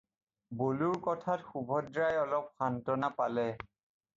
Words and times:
বলোৰ 0.61 0.95
কথাত 1.07 1.45
সুভদ্ৰাই 1.51 2.17
অলপ 2.25 2.51
সান্তনা 2.57 3.15
পালে। 3.21 3.49